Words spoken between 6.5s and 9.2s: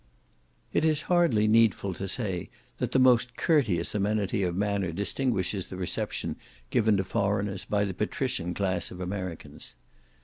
given to foreigners by the patrician class of